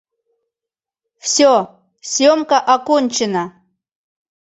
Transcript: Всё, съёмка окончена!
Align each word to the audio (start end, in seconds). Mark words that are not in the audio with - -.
Всё, 1.31 1.53
съёмка 2.11 2.57
окончена! 2.75 3.43